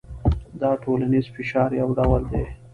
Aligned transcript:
دا 0.61 0.71
د 0.77 0.79
ټولنیز 0.83 1.25
فشار 1.35 1.69
یو 1.81 1.89
ډول 1.99 2.21
دی. 2.31 2.45